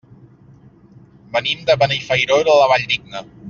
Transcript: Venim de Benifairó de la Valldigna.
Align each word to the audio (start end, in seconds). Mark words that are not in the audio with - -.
Venim 1.37 1.61
de 1.69 1.77
Benifairó 1.85 2.41
de 2.51 2.57
la 2.61 2.69
Valldigna. 2.75 3.23